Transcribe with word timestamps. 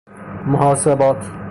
محاسبات 0.47 1.31